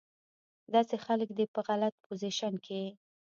[0.73, 2.83] داسې خلک دې پۀ غلط پوزيشن کښې